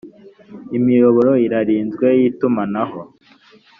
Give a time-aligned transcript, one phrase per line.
[0.77, 2.99] imiyoboro irarinzwe y itumanaho